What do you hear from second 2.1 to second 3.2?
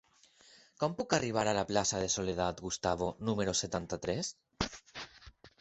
Soledad Gustavo